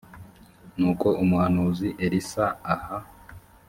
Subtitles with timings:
[0.77, 2.97] nuko umuhanuzi elisa aha